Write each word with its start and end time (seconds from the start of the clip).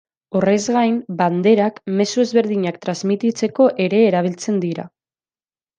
Horrez 0.37 0.61
gain, 0.77 0.95
banderak 1.19 1.77
mezu 1.99 2.23
ezberdinak 2.25 2.81
transmititzeko 2.87 3.69
ere 3.87 4.05
erabiltzen 4.09 4.63
dira. 4.67 4.93